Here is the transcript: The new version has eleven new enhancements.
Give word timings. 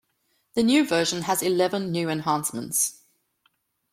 The 0.55 0.63
new 0.63 0.83
version 0.83 1.21
has 1.25 1.43
eleven 1.43 1.91
new 1.91 2.09
enhancements. 2.09 3.03